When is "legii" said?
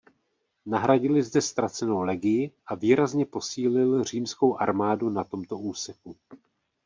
2.01-2.51